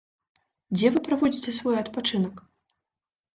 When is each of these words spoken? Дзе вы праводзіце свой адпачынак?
Дзе 0.77 0.87
вы 0.95 0.99
праводзіце 1.07 1.53
свой 1.59 1.75
адпачынак? 1.83 2.35